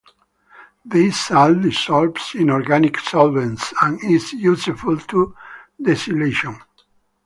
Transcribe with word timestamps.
This 0.83 1.27
salt 1.27 1.61
dissolves 1.61 2.33
in 2.33 2.49
organic 2.49 2.97
solvents 3.01 3.71
and 3.83 4.03
is 4.03 4.33
useful 4.33 4.97
to 4.99 5.35
desilylation. 5.79 6.59